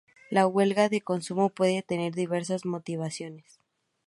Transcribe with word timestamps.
La 0.31 0.47
huelga 0.47 0.89
de 0.89 0.99
consumo 1.01 1.49
puede 1.49 1.83
tener 1.83 2.15
diversas 2.15 2.65
motivaciones. 2.65 3.59